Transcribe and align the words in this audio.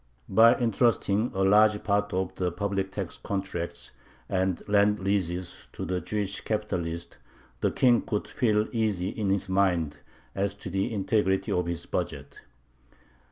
By 0.29 0.55
intrusting 0.55 1.29
a 1.35 1.43
large 1.43 1.83
part 1.83 2.11
of 2.11 2.33
the 2.33 2.51
public 2.51 2.89
tax 2.91 3.19
contracts 3.19 3.91
and 4.27 4.67
land 4.67 4.99
leases 4.99 5.67
to 5.73 5.85
the 5.85 6.01
Jewish 6.01 6.41
capitalists, 6.41 7.17
the 7.59 7.69
King 7.69 8.01
could 8.01 8.27
feel 8.27 8.67
easy 8.71 9.09
in 9.09 9.29
his 9.29 9.47
mind 9.47 9.97
as 10.33 10.55
to 10.55 10.71
the 10.71 10.91
integrity 10.91 11.51
of 11.51 11.67
his 11.67 11.85
budget. 11.85 12.41